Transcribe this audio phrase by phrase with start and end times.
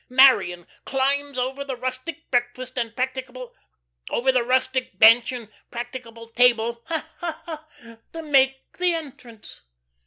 [0.09, 3.53] Marion climbs over the rustic breakfast and practicable
[4.09, 7.67] over the rustic bench and practicable table, ha, ha,
[8.11, 9.61] to make the entrance."